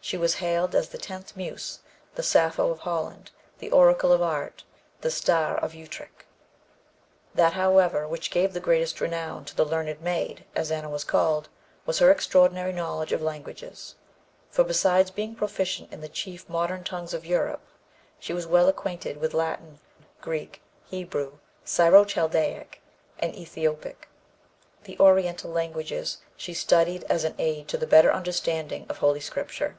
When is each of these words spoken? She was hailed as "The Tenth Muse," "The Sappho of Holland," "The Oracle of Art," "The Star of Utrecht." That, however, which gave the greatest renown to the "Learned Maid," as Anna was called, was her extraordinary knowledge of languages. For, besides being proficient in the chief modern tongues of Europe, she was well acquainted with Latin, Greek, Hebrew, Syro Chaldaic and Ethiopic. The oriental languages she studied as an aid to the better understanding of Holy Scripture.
She 0.00 0.16
was 0.16 0.36
hailed 0.36 0.74
as 0.74 0.88
"The 0.88 0.96
Tenth 0.96 1.36
Muse," 1.36 1.80
"The 2.14 2.22
Sappho 2.22 2.70
of 2.70 2.78
Holland," 2.78 3.30
"The 3.58 3.70
Oracle 3.70 4.10
of 4.10 4.22
Art," 4.22 4.64
"The 5.02 5.10
Star 5.10 5.54
of 5.58 5.74
Utrecht." 5.74 6.24
That, 7.34 7.52
however, 7.52 8.08
which 8.08 8.30
gave 8.30 8.54
the 8.54 8.60
greatest 8.60 9.02
renown 9.02 9.44
to 9.44 9.54
the 9.54 9.66
"Learned 9.66 10.00
Maid," 10.00 10.46
as 10.56 10.70
Anna 10.70 10.88
was 10.88 11.04
called, 11.04 11.50
was 11.84 11.98
her 11.98 12.10
extraordinary 12.10 12.72
knowledge 12.72 13.12
of 13.12 13.20
languages. 13.20 13.96
For, 14.48 14.64
besides 14.64 15.10
being 15.10 15.34
proficient 15.34 15.92
in 15.92 16.00
the 16.00 16.08
chief 16.08 16.48
modern 16.48 16.84
tongues 16.84 17.12
of 17.12 17.26
Europe, 17.26 17.66
she 18.18 18.32
was 18.32 18.46
well 18.46 18.68
acquainted 18.68 19.18
with 19.18 19.34
Latin, 19.34 19.78
Greek, 20.22 20.62
Hebrew, 20.86 21.32
Syro 21.66 22.06
Chaldaic 22.06 22.80
and 23.18 23.34
Ethiopic. 23.36 24.08
The 24.84 24.98
oriental 24.98 25.50
languages 25.50 26.18
she 26.34 26.54
studied 26.54 27.04
as 27.10 27.24
an 27.24 27.34
aid 27.36 27.68
to 27.68 27.76
the 27.76 27.86
better 27.86 28.10
understanding 28.12 28.86
of 28.88 28.98
Holy 28.98 29.20
Scripture. 29.20 29.76